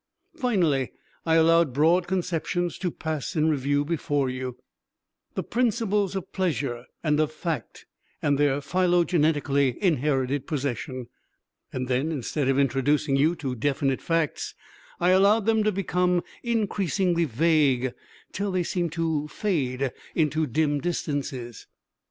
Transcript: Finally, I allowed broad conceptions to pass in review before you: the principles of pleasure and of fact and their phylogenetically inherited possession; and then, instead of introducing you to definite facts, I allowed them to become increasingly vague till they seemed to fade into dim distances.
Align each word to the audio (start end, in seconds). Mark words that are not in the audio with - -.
Finally, 0.35 0.91
I 1.27 1.35
allowed 1.35 1.73
broad 1.73 2.07
conceptions 2.07 2.79
to 2.79 2.89
pass 2.89 3.35
in 3.35 3.51
review 3.51 3.85
before 3.85 4.31
you: 4.31 4.57
the 5.35 5.43
principles 5.43 6.15
of 6.15 6.31
pleasure 6.31 6.85
and 7.03 7.19
of 7.19 7.31
fact 7.31 7.85
and 8.19 8.35
their 8.35 8.61
phylogenetically 8.61 9.77
inherited 9.77 10.47
possession; 10.47 11.05
and 11.71 11.87
then, 11.87 12.11
instead 12.11 12.47
of 12.47 12.57
introducing 12.57 13.15
you 13.15 13.35
to 13.35 13.53
definite 13.53 14.01
facts, 14.01 14.55
I 14.99 15.11
allowed 15.11 15.45
them 15.45 15.63
to 15.65 15.71
become 15.71 16.23
increasingly 16.41 17.25
vague 17.25 17.93
till 18.31 18.51
they 18.51 18.63
seemed 18.63 18.93
to 18.93 19.27
fade 19.27 19.91
into 20.15 20.47
dim 20.47 20.81
distances. 20.81 21.67